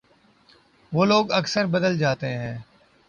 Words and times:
وہ 0.91 1.05
لوگ 1.05 1.31
اکثر 1.31 1.65
بدل 1.65 1.97
جاتے 1.97 2.27
ہیں 2.27 2.57